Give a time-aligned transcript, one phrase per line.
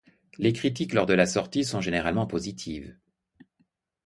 [0.39, 2.97] Les critiques lors de la sortie sont généralement positives.